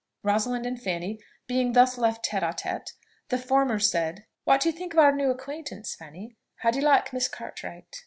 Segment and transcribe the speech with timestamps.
[0.23, 2.93] Rosalind and Fanny being thus left tête à tête,
[3.29, 6.35] the former said, "What do you think of our new acquaintance, Fanny?
[6.55, 7.97] How do you like Miss Cartwright?"